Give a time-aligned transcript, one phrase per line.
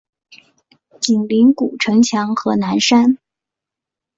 [0.99, 3.19] 紧邻古城墙和南山。